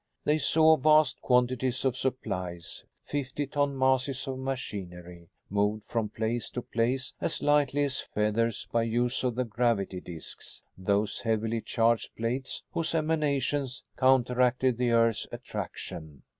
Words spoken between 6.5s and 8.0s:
place as lightly as